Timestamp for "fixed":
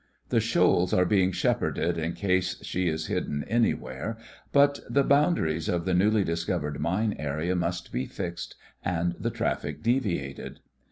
8.07-8.55